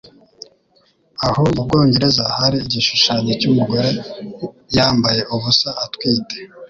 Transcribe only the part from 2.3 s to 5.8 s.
hari igishushanyo cy’umugore yambaye ubusa